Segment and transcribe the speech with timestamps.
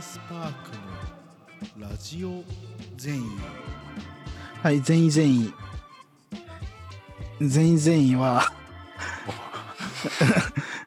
[0.00, 2.42] スパークのラジオ
[2.96, 3.40] 全員
[4.62, 5.54] はい、全員全員。
[7.40, 8.52] 全員全員は、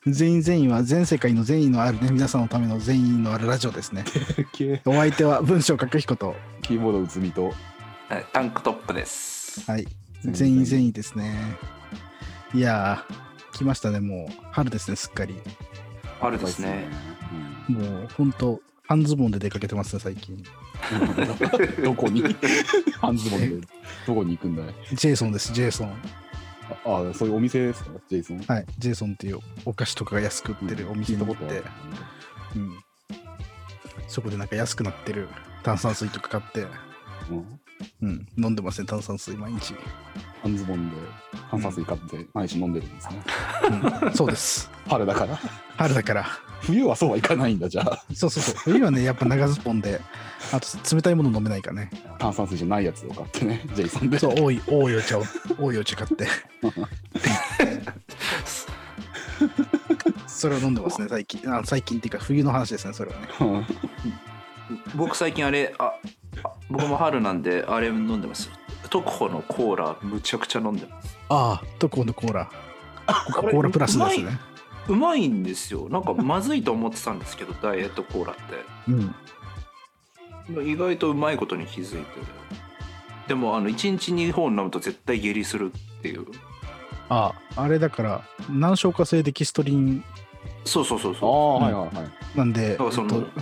[0.05, 4.03] 全員全員は全世界の善意のあるね、皆さんのための善意のあるラジオですね。
[4.85, 7.53] お相手は文章書く彦と、キーボードうつみと
[8.09, 9.69] はいタンクトップです。
[9.69, 9.87] はい、
[10.23, 11.57] 全員全員ですね。
[12.53, 14.43] いやー、来ましたね、もう。
[14.51, 15.35] 春ですね、すっかり。
[16.19, 16.87] 春ですね。
[17.67, 20.35] もう、ほんと、半ズボンで出かけてますね、最近。
[20.91, 22.23] う んどこに？
[22.99, 23.67] 半ズボンで。
[24.05, 24.73] どこに行くんだい？
[24.95, 25.93] ジェイソンです、ジェイソン。
[26.85, 27.91] ああそういうお店ですか？
[28.09, 28.39] ジェイソン？
[28.43, 31.63] はい、ジェイソンっていうお菓子とかが安く売ってるお店に行って。
[32.55, 32.77] うん。
[34.07, 35.27] そこでなんか安くなってる
[35.63, 36.67] 炭酸水とか買って、
[37.31, 37.59] うん。
[38.01, 39.73] うん、飲んでますね、炭酸水毎日。
[40.41, 40.95] 半ズボンで
[41.49, 43.23] 炭酸水買って毎日飲んでるんですね。
[44.03, 44.69] うん、そうです。
[44.87, 45.39] 春だから
[45.77, 46.25] 春だから。
[46.61, 48.55] 冬はそうはいかないんだじゃあそうそうそう。
[48.55, 49.99] 冬はね、やっぱ長ズボンで、
[50.53, 51.89] あと冷たいもの飲めないからね。
[52.19, 55.23] 炭酸水じゃないやつを買ってねジェイソンでそう、多い、多いお茶を、
[55.59, 56.25] 多いお茶買って。
[60.27, 61.53] それを飲んでますね、最近。
[61.53, 63.27] あ最近っていうか、冬の話ですね、それはね。
[63.41, 63.65] うん
[64.95, 65.93] 僕最近あれあ
[66.43, 68.53] あ僕も春なんであれ飲んでますよ。
[68.89, 71.17] 特保のコーラむちゃくちゃ飲んでます。
[71.29, 72.49] ああ、とこのコーラ。
[73.33, 74.39] コーラプラスですね。
[74.87, 75.87] うまいんですよ。
[75.89, 78.35] なんかまずいと思ってたんですけど ダイエットコーラっ
[78.87, 79.15] うん。
[80.55, 82.07] て意外とうまいことに気づいて。
[83.27, 86.25] でもあの1日2本飲むと絶対下痢するっていう。
[87.09, 90.03] ああ、あれだから、難消化性デキストリン
[90.65, 93.41] そうそうそうああそはいはいはいなんで、だからそのえっと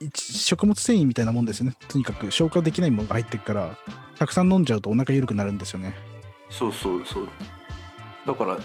[0.00, 1.74] 一食物繊維みたいなもんですね。
[1.88, 3.76] とにかく消化できないものが入ってるから、
[4.18, 5.94] たくさん飲んじゃうとお腹緩くなるんですよね。
[6.48, 6.52] う。
[6.52, 7.28] そうそうそう。
[8.26, 8.58] だから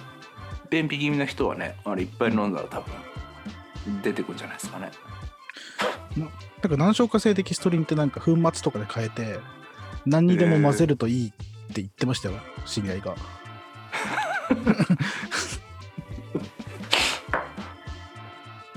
[0.70, 2.94] 便秘気味な人はねあれいっぱい飲んだら多分
[4.02, 4.92] 出てくるんじゃないですかね。
[6.62, 9.40] だから難消化性デキストリンってなんか粉末とかで変えて、
[10.06, 13.16] 何にでも混ぜるといいって言ってましたよ、知り合いが。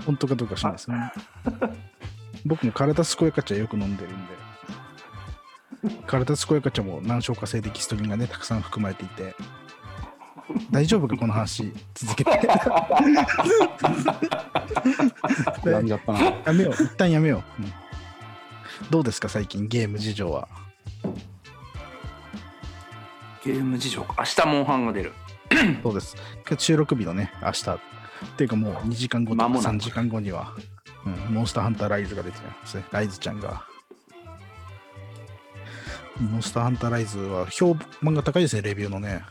[0.05, 1.13] 本当かどうか知らないですね。
[2.45, 4.33] 僕も体健やか茶よく飲んでるんで、
[6.07, 9.35] 体健やか茶も難消化性デキストリンがね、たくさん含まれていて、
[10.71, 12.31] 大丈夫か、この話、続けて。
[15.69, 17.63] やんじゃったなやめよう、一旦やめよう。
[17.63, 17.73] うん
[18.91, 20.49] どうですか、最近、ゲーム事情は？
[23.45, 25.13] ゲーム事情か明日モンハンが出る。
[25.83, 26.17] そうです。
[26.59, 27.71] 収録日のね、明日。
[27.71, 27.79] っ
[28.37, 30.55] ていうかもう2時間後とか間もなく3時間後には、
[31.05, 32.85] うん、モンスターハンターライズが出てますね。
[32.91, 33.65] ライズちゃんが。
[36.19, 39.23] モンスターハンターライズは評判が高いですね、レビューのね。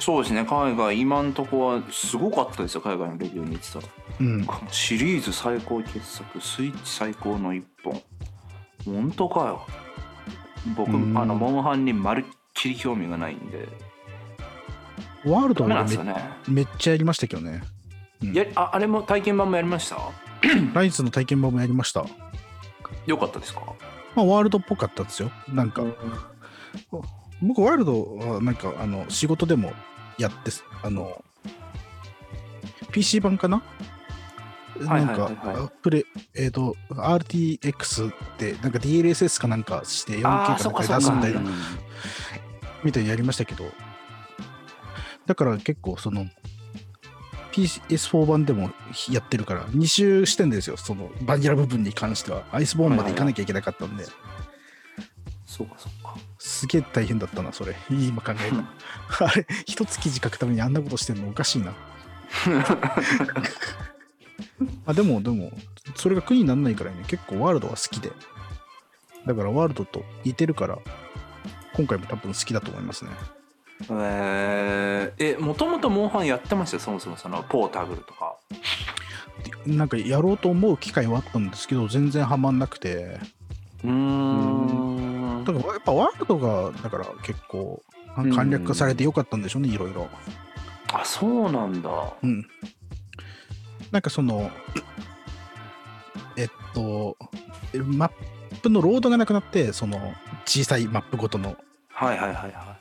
[0.00, 3.86] そうですね海外今んとこはすごかったですよ海外のレビュー見てたら。
[4.20, 4.46] うん。
[4.70, 8.00] シリーズ最高傑作スイッチ最高の一本。
[8.84, 9.66] 本当かよ。
[10.76, 11.18] 僕うん。
[11.18, 13.68] あのモンハンにまるっきり興味がないんで。
[15.24, 16.14] ワールドはめんですよね。
[16.46, 17.62] めっちゃやりましたけどね。
[18.22, 18.32] うん。
[18.32, 19.98] やああれも体験版もやりました？
[20.72, 22.06] ライズの体験版もやりました。
[23.06, 23.60] よかったですか？
[24.14, 25.30] まあ、ワールドっぽかったですよ。
[25.48, 25.82] なんか、
[27.42, 29.72] 僕ワールドはなんかあの仕事でも
[30.18, 31.22] やってすあの
[32.92, 33.62] PC 版かな？
[34.86, 35.32] はいなんはいはい。
[35.32, 36.04] はいかあプレ
[36.34, 41.52] えっ、と RTX ってなんか DLSS かなんかして 4K あーかなんかで出すみたいなうん。
[42.84, 43.64] みたいにやりましたけど。
[45.26, 46.26] だから結構その
[47.52, 48.70] PS4 版でも
[49.10, 50.76] やってるから2周してんですよ。
[50.76, 52.44] そのバニラ部分に関しては。
[52.52, 54.04] アイスボーンまで行かなきゃいけなかったんで、
[55.58, 57.74] そうかそうかすげえ大変だったな、それ。
[57.90, 58.50] 今考え
[59.18, 59.26] た。
[59.26, 61.72] あれ、一つ記事書くためにあんなことしてんのおかしいな。
[64.86, 65.50] あでも、でも、
[65.96, 68.12] それが苦にならないからいね、結構ワールドは好きで。
[69.26, 70.78] だからワールドと似てるから、
[71.74, 73.10] 今回も多分好きだと思いますね。
[73.90, 76.76] えー、えもともとモンハンやってました？
[76.78, 78.34] よそもそもそのポータブルとか
[79.66, 83.20] でなんかやろうと思う機会はあったんですけど、全然ハマんなくて。
[83.84, 84.87] うーん
[85.52, 87.82] だからやっぱワールドが、だから結構
[88.14, 90.08] 簡略化されてよかったんでしょうね、いろいろ。
[90.92, 91.90] あそうなんだ。
[92.22, 92.46] うん。
[93.90, 94.50] なんかその、
[96.36, 97.16] えっと、
[97.84, 98.10] マッ
[98.62, 100.14] プのロードがなくなって、その
[100.44, 101.56] 小さいマップごとの、
[101.88, 102.78] はいはいはいは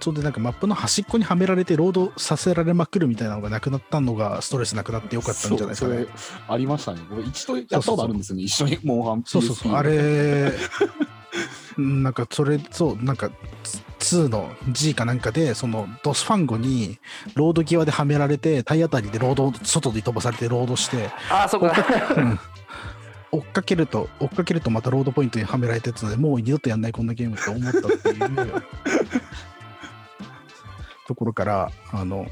[0.00, 6.06] それでなんかマップの端っこにはめられてロードさせられまくるみたいなのがなくなったのがストレスなくなってよかったんじゃないですかね。
[6.48, 7.00] ありましたね。
[7.10, 8.44] 僕一度やったことあるんですよね。
[8.44, 10.52] 一緒にモンハンそうそうそう、あれ、
[11.78, 13.30] なんかそれ、そう、なんか
[14.00, 16.98] 2の G かなんかで、そのドスファンゴに
[17.34, 21.74] ロード際ではめられて、体当たりでロード、外に飛ばされてロードして、ああそこだ
[22.16, 22.40] うん。
[23.30, 28.62] 追っかけると、追っかけるとまたロードポイントにはめられたやつでもう二度とやんないこんなゲームって思ったっていう
[31.06, 32.26] ところから、あの、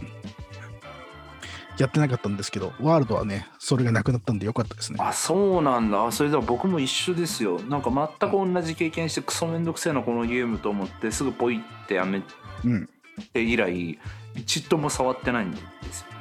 [1.79, 4.99] やってなかったんですけど、ワールドはね、それがなくなったんでよかったですね。
[5.01, 7.91] あそうなんだそれでは僕も一緒ですよなんか
[8.21, 12.23] 全く同じ経験してクソめんどくせえなこのゲームと思ってすぐポイってやめ
[12.65, 12.89] うん。
[13.33, 13.99] て以来
[14.35, 15.57] 一度も触ってないんで
[15.93, 16.17] すよね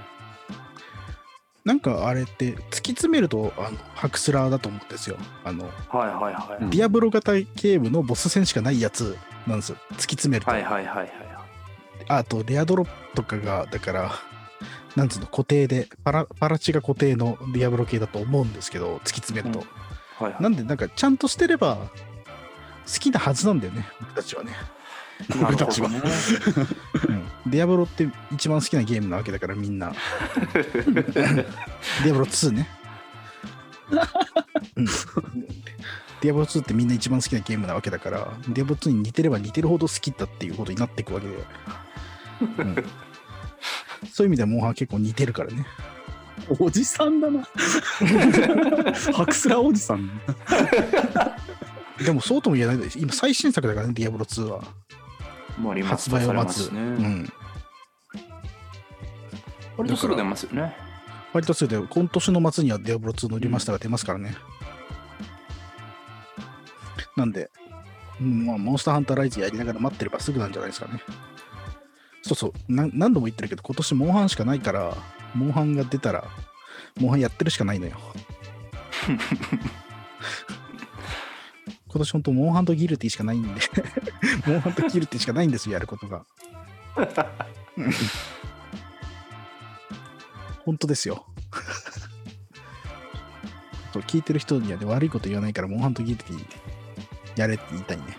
[1.65, 5.17] なんかあれって突き詰めるとあのハクスラーだと思うんですよ。
[5.43, 9.17] あの、はいはいはい、うんディアブロ型ゲームのボス戦しかないやつ
[9.47, 9.77] なんですよ。
[9.93, 10.51] 突き詰めると。
[10.51, 11.09] はいはいはいはい
[12.07, 14.11] あと、レアドロップとかが、だから、
[14.95, 19.59] なんつうの、固定で、パラパラチが固定のディアブロ系だと思うんですけど、突き詰めると。
[19.59, 24.51] はいはいなんで、なんか、ちゃんとしてれば、好きなはずなんだよね、僕たちはね。
[25.29, 26.01] なるほどね
[27.45, 29.91] うん、ディアブロって一番好きなゲームなわけだから、みんな。
[30.53, 32.69] ディアブロ2ね。
[34.75, 41.35] うん、ディアブロ2ってみんな一番好きなゲームなわけだから、ディアブロ2に似てれば似てるほど好きだっていうことになっていくわけで。
[42.59, 42.75] うん
[44.15, 45.65] そういう意味ではモンハン結構似てるからね。
[46.57, 47.43] おじさんだな。
[49.13, 50.09] ハクスラーおじさん。
[52.01, 52.97] でもそうとも言えないです。
[52.97, 54.63] 今最新作だからね、ディアブロ2は。
[55.57, 56.59] もうリマ発スターされ売を待つ。
[56.59, 57.33] ますね、うん。
[59.75, 60.77] 割とすぐ出ますよね
[61.33, 64.33] 割とすぐで、今年の末にはディアブロ2のリマスターが出ますからね。
[67.17, 67.51] なんで、
[68.21, 71.01] うんまあ、モンスターハンターライズやりながら待ってればすぐなんじゃないですかね。
[72.25, 74.97] そうそう、な何度も言ってるけど、今年モンハンしかないから、
[75.35, 76.25] モンハンが出たら、
[76.99, 77.99] モンハンやってるしかないのよ。
[81.87, 83.61] 今年本当、モンハンとギルティしかないんで、
[84.47, 86.25] モンハンとギルティしかないんですよ、やることが。
[90.65, 91.27] 本当ですよ。
[93.93, 96.43] そう聞いてる人には、ね、悪いこと言わないから、モンハンとギルティ
[97.35, 98.17] やれって言いたいね。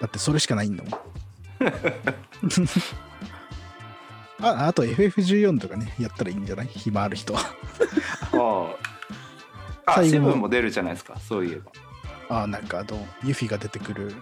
[0.00, 1.11] だってそれしかないんだもん。
[4.40, 6.66] ああと FF14 とかね、やったらいいんじゃない？
[6.66, 7.40] 暇ある人は。
[9.84, 11.56] ああセブンも出るじゃないですかそういえ
[12.28, 12.40] ば。
[12.42, 14.14] あなんかあの、ユフィが出てくる、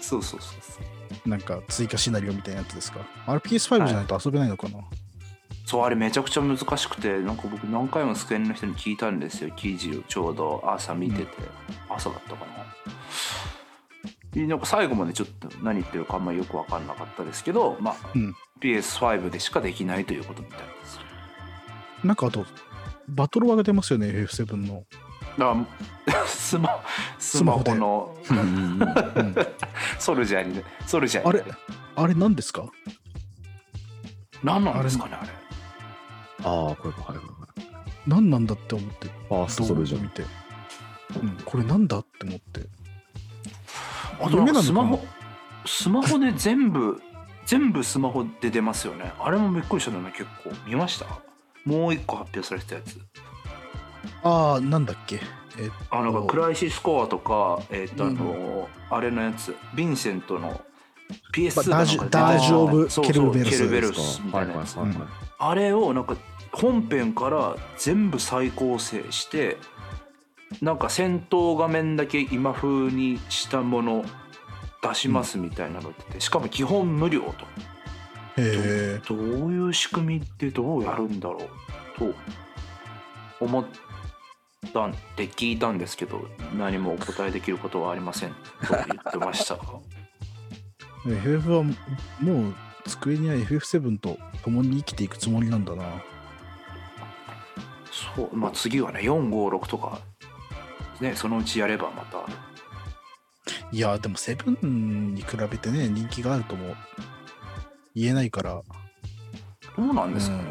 [0.00, 0.78] そうそうそうそ
[1.24, 1.28] う。
[1.28, 3.00] なんか追加シナリオみたいなやつですか？
[3.26, 4.78] あれ PS5 じゃないと遊べないのかな、
[5.66, 11.26] そうあれめちゃくちゃ難しくてなんか僕何回もスクエニの人に聞いたんですよ記事をちょうど朝見てて、
[11.90, 12.45] 朝だったか
[14.46, 18.34] なんか最後までちょっと何言ってるかあんまりよく分かんなかったですけど、まあうん。
[18.60, 20.98] PS5 でしかできないということみたいです
[22.04, 22.44] なんかあと、
[23.08, 24.84] バトロワが出ますよね、FF7 の。
[25.38, 25.66] だか
[26.18, 26.82] らスマ
[27.18, 28.16] スマホの
[29.98, 31.52] ソルジャーにねソルジャーあれにね
[31.94, 32.64] あれ何ですか？
[34.42, 35.30] 何なんですかねあれ
[36.44, 37.00] ああ、これか。
[37.12, 37.86] はいはいはい。
[38.06, 40.22] 何なんだって思って、ファーストソルジャー見て。
[41.22, 42.60] うん、これなんだって思って。
[44.20, 45.04] あとなんかスマホ
[45.64, 47.00] スマホで全部
[47.46, 49.12] 全部スマホで出ますよね。
[49.20, 50.50] あれもびっくりしたのね結構。
[50.66, 51.06] 見ました？
[51.64, 52.98] もう一個発表されてたやつ。
[54.22, 55.20] ああ、なんだっけ？
[55.58, 58.16] えっあなんかクライシスコアとかえっ、とあうん。
[58.16, 59.56] の、あれのやつ。
[59.74, 60.60] ヴィンセントの
[61.32, 63.56] PS2 まかなんかで出てたダージオブケルベルス。
[63.56, 65.08] そうケルベルスみたいなやつ、はいはいはいはい。
[65.38, 66.16] あれをなんか
[66.52, 69.56] 本編から全部再構成して
[70.62, 74.04] なんか戦闘画面だけ今風にしたもの
[74.82, 77.28] 出しますみたいなの言っててしかも基本無料と
[78.36, 79.00] へえ。
[79.08, 79.18] どう
[79.52, 82.14] いう仕組みってどうやるんだろうと
[83.40, 83.66] 思っ
[84.72, 86.26] たんで聞いたんですけど
[86.56, 88.36] 何もお答えできることはありませんと
[88.70, 89.64] 言ってました が
[91.06, 91.72] FF はも
[92.48, 92.54] う
[92.86, 95.84] 机には FF7 と共に生きていくつもりなんだな。
[97.90, 100.00] そうまあ次はね456とか
[101.00, 102.18] ねそのうちやればまた。
[103.72, 104.64] いや、でも7
[105.14, 106.74] に比べてね、人気があるとも
[107.94, 108.62] 言えないから、
[109.76, 110.42] どうなんですかね、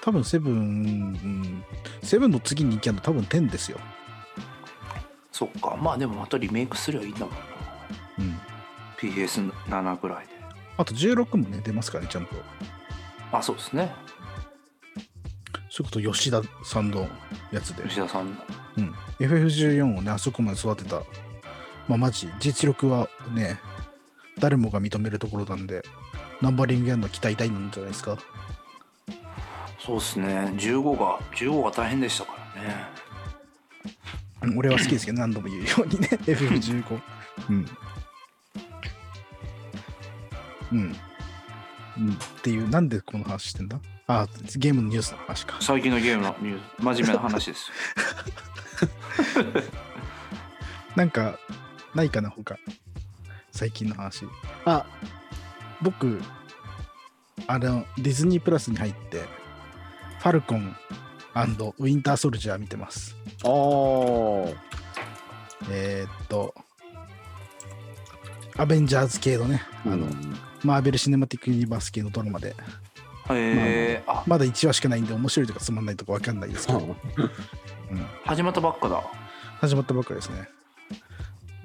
[0.00, 1.64] 多分7、うん、
[2.02, 3.78] 7の次に人気あるの多分10ですよ。
[5.32, 5.76] そっか。
[5.76, 7.38] まあでもまたリメイクすりゃいいんだもんな。
[8.18, 8.40] うん。
[8.98, 10.32] PS7 ぐらいで。
[10.76, 12.36] あと16もね、出ますからね、ちゃんと。
[13.32, 13.92] あそうですね。
[15.70, 17.08] それこそ吉田さんの
[17.50, 17.82] やつで。
[17.82, 18.36] 吉田さんの
[18.76, 18.94] うん。
[19.20, 20.96] FF14 をね、あそこまで育てた。
[21.88, 23.60] まあ、マジ、実力はね、
[24.38, 25.82] 誰もが認めるところなんで、
[26.40, 28.18] ナンバリングやるの期待大なんじゃないですか？
[29.78, 30.26] そうですね
[30.56, 32.74] 15が15が大変でしたからね
[34.42, 37.00] うん俺は好きですけど、 何度も言うようにね、FF15。
[37.50, 37.68] うん。
[40.72, 40.96] うん。
[41.98, 42.12] うん。
[42.12, 43.78] っていう、なんでこの話してんだ？
[44.06, 44.26] あ、
[44.56, 45.56] ゲームのニュースの話か。
[45.60, 47.70] 最近のゲームのニュース真面目な話です
[50.96, 51.38] なんか、
[51.94, 52.56] ないかな、他。
[53.52, 54.26] 最近の話。
[54.64, 54.86] あ、
[55.80, 56.20] 僕、
[57.46, 59.22] あの、ディズニープラスに入って、
[60.18, 60.76] ファルコン
[61.34, 63.16] ウィンターソルジャー見てます。
[63.44, 64.56] あー。
[65.70, 66.54] えーっと、
[68.56, 70.36] アベンジャーズ系のね、あの、うん。
[70.62, 72.54] マーベル・シネマティック・ユニバース系のドラマで、へ
[73.30, 76.96] えあまだ1話しかないんで、面白いとかつまんないとかわかんないですけど、
[77.94, 79.02] うん、始まったばっかだ
[79.60, 80.48] 始まったばっかりですね。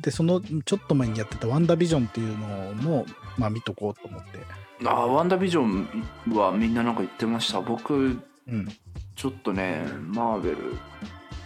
[0.02, 3.06] で、そのちょっと前にやってたワンダービジョンっていうのも、
[3.38, 4.40] まあ見とこうと思って。
[4.86, 5.88] あワンダービジョン
[6.34, 8.68] はみんななんか言ってました僕うん。
[9.16, 10.58] ちょっとねマーベル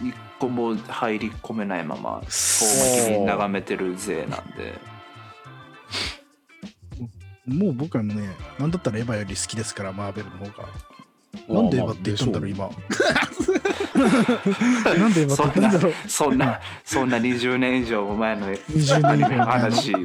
[0.00, 4.78] 一個も入り込めないまま遠巻きに眺めてる勢なんで
[7.46, 8.14] もう僕はね、
[8.58, 10.68] なんだったらエヴァより好きですから、マーベルの方が。
[11.48, 12.70] なんでエヴァって言ったんだろう、今。
[14.98, 15.92] なんでエヴァって言ったんだろう。
[16.08, 19.98] そんなそんな20年以上前の20年以上アニメの話な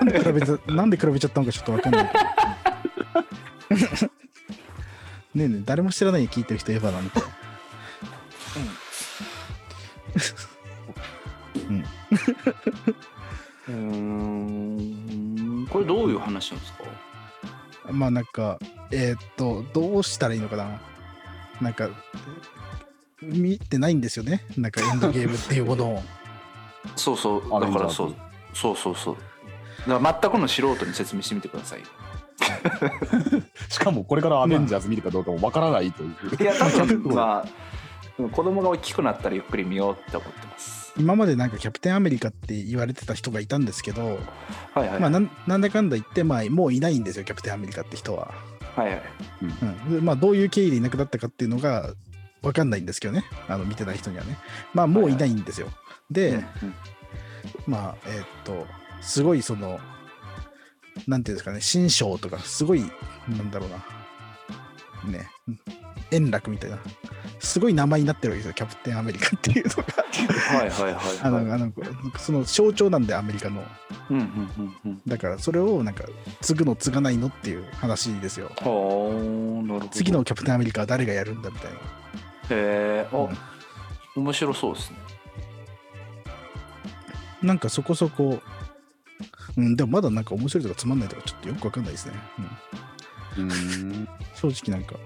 [0.00, 2.10] んで比べたなんで比べちゃったのかちょっとわかんない
[3.70, 3.78] けど。
[5.34, 7.20] ねえねえ、誰も知らないで聞いてる人エヴァなんて。
[11.68, 11.84] うん。
[13.68, 13.74] うー
[15.62, 17.92] んこれどういう話なんですか？
[17.92, 18.58] まあなんか、
[18.90, 20.80] えーっと、どうしたらいいのかな。
[21.60, 21.88] なんか、
[23.22, 24.44] 見てないんですよね。
[24.56, 26.02] なんかエンドゲームっていうものを。
[26.96, 27.60] そうそう。
[27.60, 28.14] だからそう。
[28.54, 29.16] そうそうそう。
[29.88, 31.80] だから全くの素人に説明してみてください。
[31.80, 31.86] よ
[33.68, 36.42] しかもこれからアベンジャーズ見るかどうかもわからないという。
[36.42, 37.48] いや多分まあ
[38.32, 40.92] 子供が大きくなったらゆっくり見ようって思ってます。
[40.96, 44.18] 今までなんかキャプテンアメリカって言われてた人がいたんですけど、
[44.74, 48.32] はいはい、まあなんなんだかんだ言って、まあもういないんですよ、キャプテンアメリカって人は。
[48.74, 49.02] はいはい。
[49.42, 49.94] うん。
[49.96, 51.94] でまあ、どういう経緯でいなくなったかっていうのが
[52.42, 53.24] 分かんないんですけどね。
[53.48, 54.38] あの見てない人にはね。
[54.74, 55.68] まあもういないんですよ、
[56.10, 56.44] で、うんうん
[57.66, 58.66] まあえーっと
[59.00, 59.78] すごいその
[61.06, 61.60] なんていうんですかね。
[61.60, 62.82] 新章とかすごい
[63.28, 63.76] なんだろうな。
[65.12, 65.30] ね。
[66.10, 66.78] 円楽みたいな。
[67.38, 68.54] すごい名前になってるわけですよ。
[68.54, 69.84] キャプテンアメリカっていうのが。
[70.58, 71.52] はいはいはいあのはい。
[71.52, 71.72] あの
[72.18, 73.62] その象徴なんでアメリカの。
[74.10, 75.02] うんうんうんうん。
[75.06, 76.04] だからそれをなんか
[76.40, 78.46] 継ぐの継がないのっていう話ですよ。
[78.46, 78.64] はあ
[79.66, 79.88] なるほど。
[79.92, 81.78] 次のキャプテンアメリカは誰がやるんだみたいな
[82.50, 83.38] へえあ、うん
[84.18, 84.96] 面白そうですね
[87.42, 88.40] なんかそこそこ、
[89.56, 92.14] うん、でもまだなんか面白いとかつまんないとかちょっとよくわかんないですね。
[93.38, 94.08] うん、うん。
[94.34, 94.96] 正直なんか、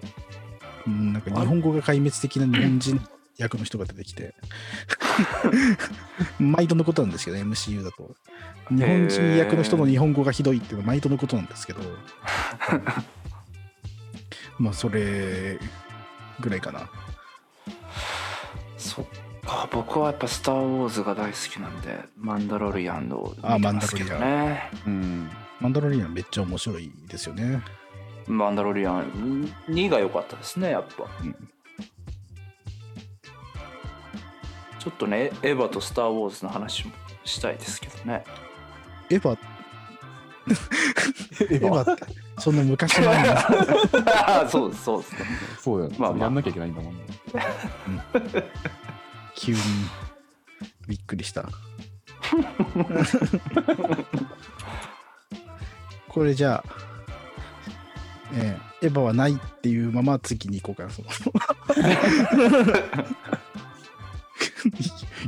[0.87, 3.01] うん、なんか日本語が壊滅的な日本人
[3.37, 4.35] 役の人が出てきて、
[6.41, 8.17] 毎度のことなんですけど、MCU だと。
[8.71, 11.81] 日本人役の人の日本語がひどいっていうのは毎度のことなんですけど、
[14.59, 15.59] まあそれ
[16.41, 16.89] ぐらいかな。
[18.95, 19.05] そっ
[19.47, 24.71] か僕はやっぱ「スター・ウォーズ」が大好きなんでマンダロリアンを見てますけどね。
[24.87, 25.31] うん。
[25.61, 27.63] マンダロリアンめっちゃ面白いですよね。
[28.27, 31.35] マンダロリアン2が良かったですねやっぱ、うん。
[34.79, 36.93] ちょっとねエヴァと「スター・ウォーズ」の話も
[37.25, 38.25] したいですけどね。
[39.09, 39.39] エヴァ、
[41.51, 41.93] エ エヴァ？
[41.95, 42.05] って、
[42.39, 43.11] そんな昔の
[44.49, 45.13] そうですそうです。
[45.15, 45.19] ね
[45.59, 45.97] そうだよね。
[45.99, 46.21] まあまあ。
[46.21, 47.05] やんなきゃいけないんだもんね。
[49.43, 49.59] 急に
[50.87, 51.49] びっくりした。
[56.09, 56.71] これじゃあ、
[58.35, 60.91] えーエヴァはないっていうまま次に行こうかな。
[60.91, 61.09] その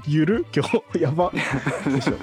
[0.07, 0.45] ゆる？
[0.53, 1.01] 今日？
[1.01, 1.31] やば。
[1.31, 2.15] でしょ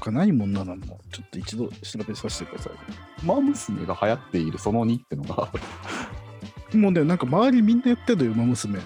[0.00, 2.70] 他ないもんなのもちょっと一度調べさせてくださ
[3.22, 5.44] マ娘が流行っているその2ってのが。
[5.44, 5.50] あ
[6.72, 6.76] い。
[6.78, 8.78] もうね、なんか周りみんなやってるのよ、馬娘。
[8.78, 8.82] あ。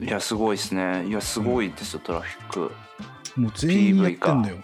[0.00, 1.06] いやすごいですね。
[1.06, 3.40] いやすごいですよ、トラフィック。
[3.40, 4.56] もう全員やってんだよ。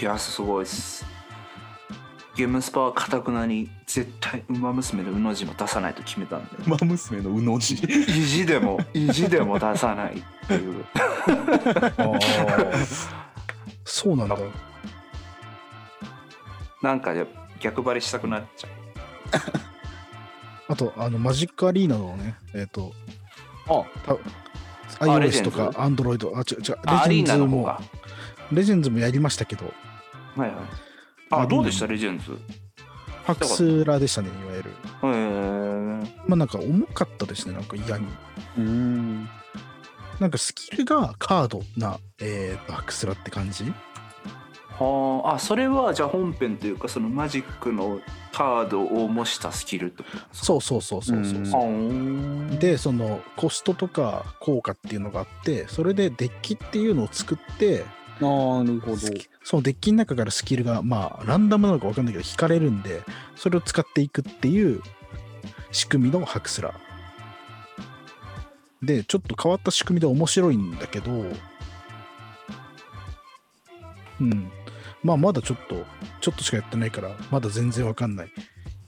[0.00, 1.04] いやすごいです。
[2.36, 6.50] ゲームスパはかたくなに絶対「ウマ娘」の「うの字も出さないと決めたんで。
[6.66, 7.74] マ娘のうの字。
[7.74, 10.84] 意地でも 意地でも出さないっていう。
[13.84, 14.36] そうなんだ。
[16.82, 17.26] なんかや
[17.60, 18.70] 逆張りしたくなっちゃう。
[20.72, 22.92] あと、あの、マジックアリーナのね、えっ、と、
[23.68, 27.78] あ、たあ iOS とか Android、あ、違う違う、レジェンズも。
[28.52, 29.72] レジェンズもやりましたけど、
[30.36, 30.56] はいはい。
[31.30, 31.86] あどうでした？
[31.86, 32.38] レジェンズ。
[33.24, 34.70] ハクスラでしたね、いわゆる。
[34.70, 36.06] へー。
[36.26, 38.06] まあなんか重かったですね、なんか嫌に。
[38.58, 39.28] うん。
[40.20, 43.72] なんかスキルがカードな、えーと、ハクスラって感じ？
[44.78, 45.34] はあ。
[45.34, 48.00] あそれはじゃあ本編というかそのマジックの
[48.32, 50.26] カードを模したスキルってことか。
[50.32, 51.40] そうそうそうそうそうう。
[51.42, 52.48] ん。
[52.50, 57.84] そうでそのコストとか効果っていうのがあってそれでデッキっていうのを作って
[58.20, 58.96] あーなるほど。
[59.42, 63.02] そのデッキの中からスキルがまあランダムなのか分かんないけど引かれるんで
[63.36, 64.80] それを使っていくっていう
[65.70, 66.72] 仕組みのハクスラ
[68.82, 71.26] でちょっと変わった仕組みで面白いんだけど
[74.20, 74.50] うん
[75.04, 75.84] まあまだちょっと
[76.20, 78.30] ちょっとしかやってないからまだ全然分かんないっ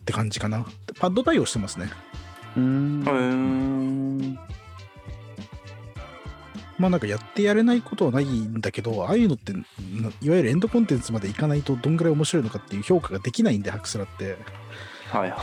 [0.04, 0.66] て感じかな。
[0.98, 1.90] パッド対応してますね。
[2.56, 3.04] うん。
[3.06, 4.38] へー。
[6.78, 14.36] まあなんかやってやれないことはないんだけど、ああいうのって、ないわゆるエンドコンテンツまでいかないとどんぐらい面白いのかっていう評価ができないんで、ハクスラって。
[15.10, 15.38] はいはい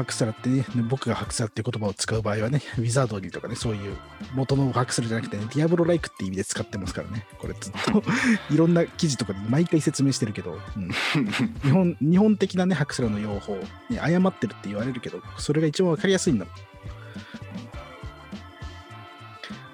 [0.00, 3.96] ハクスラってね、僕がハクスラっていう言葉を使う場合はね、 ウィザードリーとかね、そういう
[4.34, 8.02] 元のハクスラじゃなくてね、ディアブロライクって意味で使ってますからね、これずっと
[8.50, 10.90] いろんな記事とかで毎回説明してるけど、うん
[11.62, 13.58] 日本日本的なね、ハクスラの用法、
[13.90, 16.54] ね、誤ってるって言われるけど、それが一番わかりやすいんだもん。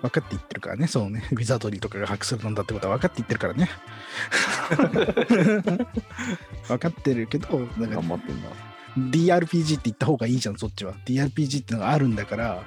[0.02, 3.70] 分かって言ってるからね、そのね、ウィザードリーとかがハクスラなんだってことは分かって言ってるからね。
[6.66, 8.75] 分かってるけど、なんか頑張ってんだ。
[8.98, 10.94] DRPG って言った方がいいじゃん、そっちは。
[11.04, 12.62] DRPG ってのがあるんだから、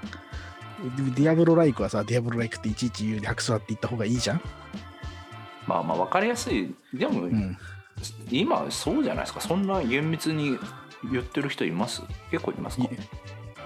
[1.16, 4.42] ディアブロライクはさ、ディアブロライクっていちいち言うよりハクスラって言った方がいいじゃん。
[5.68, 7.58] まあまあ分かりやすいでも、うん。
[8.32, 10.58] 今そうじゃないですかそんな厳密に
[11.12, 12.02] 言ってる人います？
[12.32, 12.84] 結構いますか？
[12.86, 12.90] い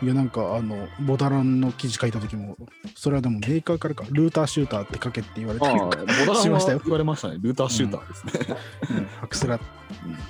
[0.01, 2.57] いや、なんか、あの、ボダランの記事書いた時も、
[2.95, 7.37] それはでもメーカーからか、ルーターシューターって書けって言われてああ、ボダランしましたよは言われましたね。
[7.39, 8.57] ルーターシューターですね。
[8.97, 9.59] うんハクスラ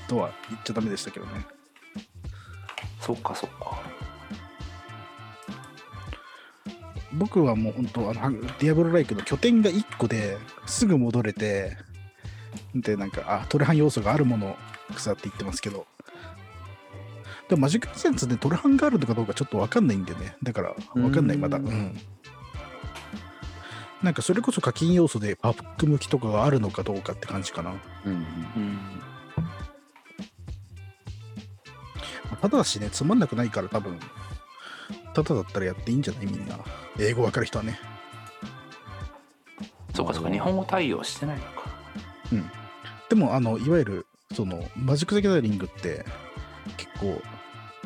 [0.07, 1.31] とは言っちゃダメでしたけどね。
[3.03, 3.81] そっかそっか
[7.12, 11.77] 僕はもう本当あの、ディアブロライクの拠点が1個ですぐ戻れて、
[12.74, 14.55] で、なんか、あ、トレハン要素があるものを
[14.95, 15.86] 草って言ってますけど、
[17.50, 20.38] でもマジックプレゼンツでトレハンがあるのかどうかちょっとわかんないんでね。
[20.41, 21.57] だから、わかんない、うんまだ。
[21.57, 22.00] うん。
[24.01, 27.73] なんかそれこそ課金要素でパック向きとかがあるのかどうかって感じかな。
[28.06, 28.13] うん。
[28.13, 28.80] うん
[32.43, 33.97] ただだしね、つまんなくないから多分、
[35.13, 36.25] ただだったらやっていいんじゃない？
[36.25, 36.60] みんな。
[36.99, 37.79] 英語わかる人はね。
[39.93, 41.63] そっかそっか日本語対応してないのか
[43.08, 46.06] でも、あの、いわゆる、その、マジック・ザ・ギャザリングって、
[46.75, 47.21] 結構、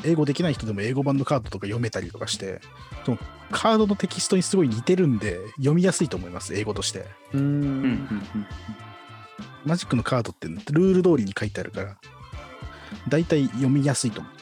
[0.04, 2.60] 英語できない人でも英語版のカードとか読めたりとかして、
[3.06, 3.20] その
[3.52, 7.06] カードのテキストにすごい似てるんで、読みやすいと思います、英語として。
[7.34, 8.22] ううんうんん。
[9.66, 11.98] マジックのカードってルール通りに書いてあるから、
[13.08, 14.34] だいたい読みやすいと思う。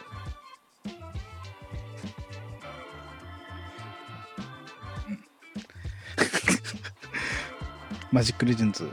[8.15, 8.89] マジックレジェンズ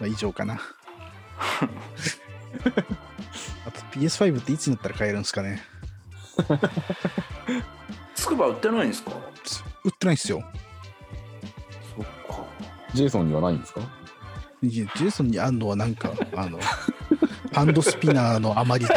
[0.00, 0.54] は以上かな。
[3.66, 5.62] あと PS5 っていつになったら買えるんですかね。
[8.14, 9.10] つくば売ってないんですか？
[9.84, 10.42] 売ってないっすよ。
[11.94, 12.46] そっか。
[12.94, 13.80] ジェイソンにはないんですか？
[14.62, 16.58] いやジェイソンにあんのはなんか、 あの、
[17.52, 18.94] ハンドスピナーの余りと、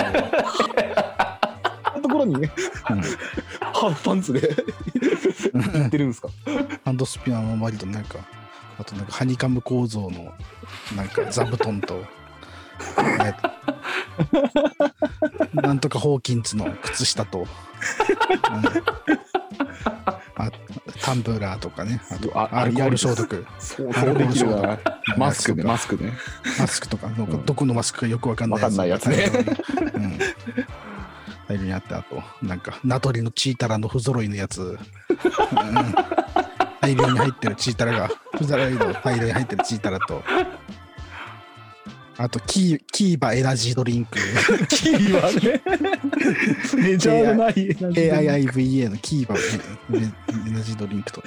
[2.01, 2.49] ところにね、
[2.91, 3.01] うん。
[3.01, 4.39] ハーフパンツで
[5.53, 6.29] 言ってるんですか？
[6.85, 8.19] ハンドスピナーの余りとなんか、
[8.77, 10.33] あとなんかハニカム構造の
[10.95, 12.03] なんか座布団と、
[13.23, 13.33] え
[15.53, 17.47] なんとかホーキンズの靴下と、うん
[20.37, 20.51] あ
[21.01, 24.79] タンブラーとかね、あとあアルコール消毒、そうそうできるな。
[25.17, 26.11] マスクね、マスクね。
[26.59, 27.45] マスクとか、なんかうん。
[27.45, 29.31] どこのマスクかよくわかんないわかんないやつね。
[29.93, 30.19] うん。
[31.47, 34.77] 大量にあって、あと、なんか、ナトリのチータラの不揃いのやつ、うん
[36.85, 40.21] 大量に入ってるチータラが、不揃いの大量に入ってるチータラと、
[42.17, 44.19] あとキー、キーバエナジードリンク、
[44.69, 45.61] キーはね、
[46.75, 49.39] メジャーのない AIIVA のキーバエ
[50.47, 51.23] エナジードリンクと、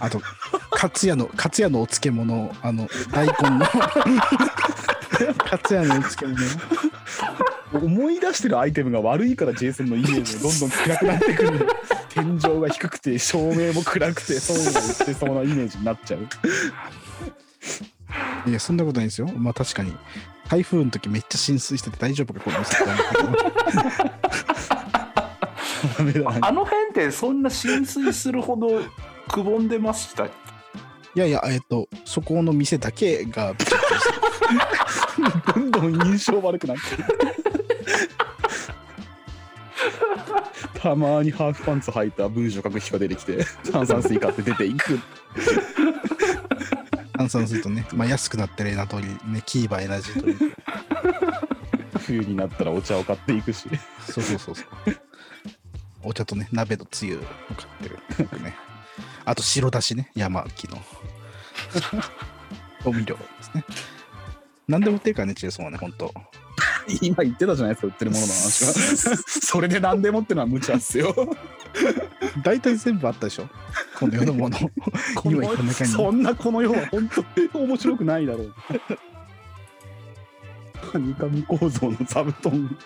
[0.00, 0.20] あと、
[0.70, 3.66] カツヤの、カツヤのお漬物、あの、大根の、
[5.38, 6.36] カツヤのお漬物。
[7.72, 11.66] 思い出してるアイテムが悪いからジェイソンのイメージがどんどん暗くなってくる
[12.22, 16.20] 天井が低くて照明も暗くて そういうのってそうなイメージになっちゃう。
[18.48, 19.28] いや、そんなことないですよ。
[19.36, 19.94] まあ確かに、
[20.48, 23.28] 台風の時めっちゃ浸水してて大丈夫か、この店って思ったけど
[25.98, 28.80] ダメだあの辺ってそんな浸水するほど
[29.28, 30.26] くぼんでました？
[30.26, 30.30] い
[31.14, 33.54] やいや、えっと、そこの店だけが、
[35.54, 36.82] どんどん印象悪くなって
[40.74, 44.98] たまにハーフパンツ履いた文章書く人が出てきて炭酸水買って出ていく
[47.18, 51.98] 炭酸水とね、まあ、安くなってるエナドリ、ね、キーバーエナジーと。
[51.98, 53.68] 冬になったらお茶を買っていくし。
[54.08, 54.66] そうそうそうそう。
[56.04, 57.28] お茶とね、鍋とつゆを買っ
[57.82, 57.98] てる。
[58.18, 58.54] 僕ね。
[59.24, 60.78] あと白だしね、山木の。
[62.84, 63.64] 調味料ですね。
[64.68, 66.14] 何でも売ってるからね、チェーソンはね、ほんと。
[67.02, 69.16] 今言ってたじゃないですか、売ってるものの話は。
[69.26, 71.14] それで何でもってのは無茶っすよ。
[72.42, 73.48] 大体全部あったでしょ？
[73.98, 74.58] この世のもの。
[75.14, 75.90] こ今言った中に。
[75.90, 78.54] そんなこの世は本当に面白くないだろう。
[80.92, 82.78] ハニカミ構造の座布団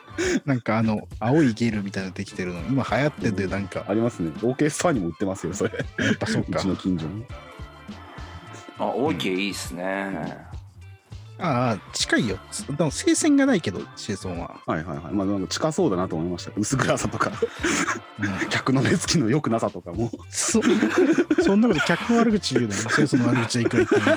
[0.44, 3.84] なんかあの、青いゲルみたいなのできてるの、今流行ってんだよ、なんか。
[3.86, 4.30] ありますね。
[4.40, 5.72] OK ストアにも売ってますよ、それ。
[5.98, 6.68] やっぱそうかうち。
[6.68, 7.24] の近所に。
[8.78, 10.51] あ OK いいっすね
[11.38, 12.38] ああ、近いよ。
[12.50, 14.60] つでも、聖戦がないけど、チェーソンは。
[14.66, 15.14] はいはいはい。
[15.14, 16.52] まあなんか近そうだなと思いました。
[16.56, 17.32] 薄暗さとか、
[18.20, 20.10] うん客の目つきの良くなさとかも。
[20.30, 20.60] そ
[21.42, 22.80] そんなこと客の悪口言うのよ。
[22.82, 24.16] チェーソンの悪口はいくら言っ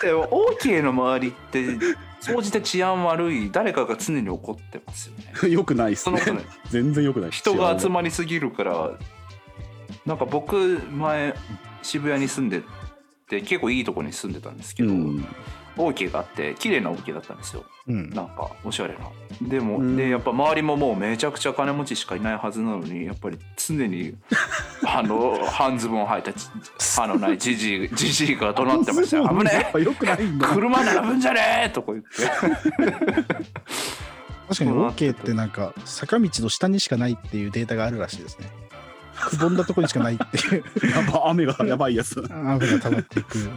[0.00, 1.78] て OK の周りって
[2.20, 6.20] 総じて治安悪い誰かが常に怒ってますよね 良くないっすね
[6.68, 7.30] 全然良くない。
[7.30, 8.90] 人が集まりすぎるから
[10.04, 11.34] なんか僕前
[11.82, 12.62] 渋谷に住んで
[13.28, 15.26] て結構いいとこに住んでたんですけど、うん。
[15.76, 17.64] OK があって綺麗な OK だったんですよ。
[17.88, 18.10] うん。
[18.10, 19.10] なんかおしゃれな。
[19.48, 19.96] でも、うん。
[19.96, 24.14] でやっぱ周りももうめちゃくちゃ金持ちしかいないはずなのにやっぱり常に
[24.86, 26.48] あの半ズボン履いたち
[26.96, 29.28] 歯のないジジイジジイが怒鳴ってましたよ。
[29.28, 30.48] 危やねっぱ良くないんえだ。
[30.48, 32.08] 車並ぶんじゃねえとか言って。
[34.48, 38.46] 確かに OK ってなんか坂道の下にしかないっていうデータがあるらしいですね。
[39.16, 40.64] くぼんだとこにしかないっていう。
[40.90, 42.22] やば雨がやばいやつ。
[42.30, 43.50] 雨が溜まっていく。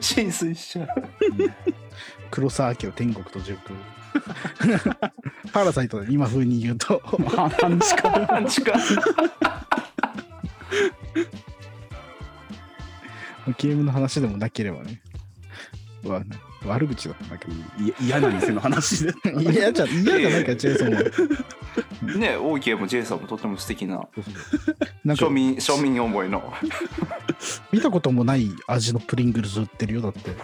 [0.00, 0.88] 浸水しちゃう。
[2.30, 3.58] 黒沢家の天国と塾。
[5.52, 6.98] パラサイトで今風に言うと。
[6.98, 8.72] 半地下感じか。
[13.58, 15.00] ゲームの話でもなければね。
[16.04, 16.22] わ
[16.66, 17.50] 悪口だったんだけ。
[17.50, 19.12] いや嫌な店の話で。
[19.12, 20.94] ど嫌じゃ嫌じゃないからチェーソン。
[20.94, 21.02] は
[22.18, 24.06] ね OK も J さんもとっても素敵な
[25.04, 26.52] なんか庶民庶民思いの。
[27.72, 30.30] 見たこともない味のプリングルズ売ってるよだって。
[30.30, 30.36] フ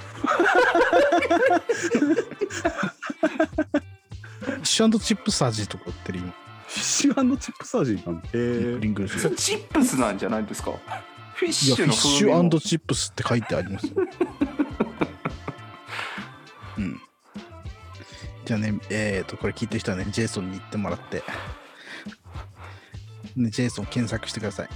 [4.51, 6.25] ィッシュチップス味とか売ってるよ。
[6.25, 9.19] フィッシュチップサージなんプえリングルズ。
[9.21, 10.73] それチップスなんじゃないですか？
[11.35, 13.95] フィッいシや、フィッュのシ風味もュチップスって書いてありますよ。
[18.51, 21.23] じゃあね、えっ、と、これ聞いてる人はね、ジェイソンに行ってもらって、
[23.37, 24.69] ね、ジェイソン検索してください。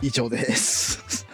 [0.00, 1.26] 以上です。